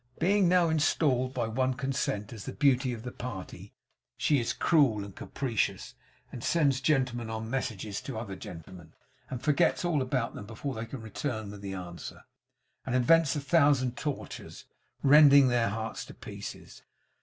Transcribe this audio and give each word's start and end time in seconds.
Being 0.17 0.49
now 0.49 0.67
installed, 0.69 1.31
by 1.35 1.47
one 1.47 1.75
consent, 1.75 2.33
as 2.33 2.45
the 2.45 2.53
beauty 2.53 2.91
of 2.91 3.03
the 3.03 3.11
party, 3.11 3.75
she 4.17 4.39
is 4.39 4.51
cruel 4.51 5.05
and 5.05 5.15
capricious, 5.15 5.93
and 6.31 6.43
sends 6.43 6.81
gentlemen 6.81 7.29
on 7.29 7.51
messages 7.51 8.01
to 8.01 8.17
other 8.17 8.35
gentlemen, 8.35 8.95
and 9.29 9.43
forgets 9.43 9.85
all 9.85 10.01
about 10.01 10.33
them 10.33 10.47
before 10.47 10.73
they 10.73 10.87
can 10.87 11.01
return 11.03 11.51
with 11.51 11.61
the 11.61 11.73
answer, 11.75 12.23
and 12.83 12.95
invents 12.95 13.35
a 13.35 13.39
thousand 13.41 13.95
tortures, 13.95 14.65
rending 15.03 15.49
their 15.49 15.69
hearts 15.69 16.03
to 16.05 16.15
pieces. 16.15 16.81